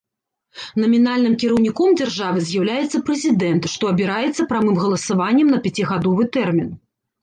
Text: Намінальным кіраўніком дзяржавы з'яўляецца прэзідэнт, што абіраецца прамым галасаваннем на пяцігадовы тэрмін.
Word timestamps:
Намінальным 0.83 1.33
кіраўніком 1.43 1.89
дзяржавы 2.01 2.39
з'яўляецца 2.49 3.03
прэзідэнт, 3.11 3.63
што 3.77 3.83
абіраецца 3.95 4.51
прамым 4.53 4.75
галасаваннем 4.85 5.47
на 5.57 5.65
пяцігадовы 5.67 6.33
тэрмін. 6.37 6.79